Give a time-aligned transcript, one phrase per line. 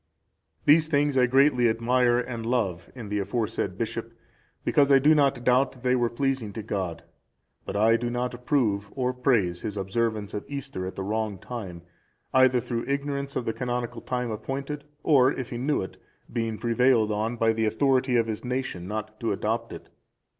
[0.65, 4.13] These things I greatly admire and love in the aforesaid bishop,
[4.65, 7.03] because I do not doubt that they were pleasing to God;
[7.67, 11.83] but I do not approve or praise his observance of Easter at the wrong time,
[12.33, 15.97] either through ignorance of the canonical time appointed, or, if he knew it,
[16.33, 19.89] being prevailed on by the authority of his nation not to adopt it.